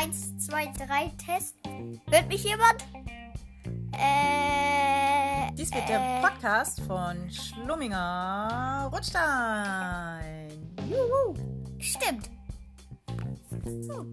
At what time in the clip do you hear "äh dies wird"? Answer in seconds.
3.92-5.84